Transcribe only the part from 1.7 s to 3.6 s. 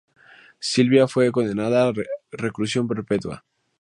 a reclusión perpetua.